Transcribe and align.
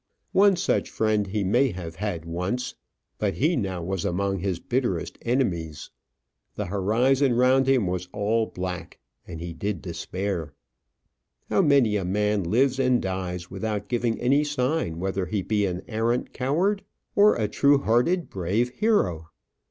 One 0.31 0.55
such 0.55 0.89
friend 0.89 1.27
he 1.27 1.43
may 1.43 1.73
have 1.73 1.97
had 1.97 2.25
once; 2.25 2.73
but 3.19 3.35
he 3.35 3.55
now 3.55 3.83
was 3.83 4.03
among 4.03 4.39
his 4.39 4.57
bitterest 4.59 5.15
enemies. 5.21 5.91
The 6.55 6.65
horizon 6.65 7.35
round 7.35 7.67
him 7.67 7.85
was 7.85 8.07
all 8.11 8.47
black, 8.47 8.97
and 9.27 9.39
he 9.39 9.53
did 9.53 9.79
despair. 9.79 10.55
How 11.51 11.61
many 11.61 11.97
a 11.97 12.03
man 12.03 12.43
lives 12.43 12.79
and 12.79 12.99
dies 12.99 13.51
without 13.51 13.89
giving 13.89 14.19
any 14.19 14.43
sign 14.43 14.97
whether 14.99 15.27
he 15.27 15.43
be 15.43 15.67
an 15.67 15.83
arrant 15.87 16.33
coward, 16.33 16.83
or 17.15 17.35
a 17.35 17.47
true 17.47 17.77
hearted, 17.77 18.27
brave 18.27 18.69
hero! 18.69 19.29